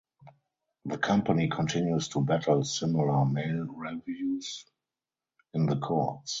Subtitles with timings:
[0.85, 4.65] The company continues to battle similar male revues
[5.53, 6.29] in the courts.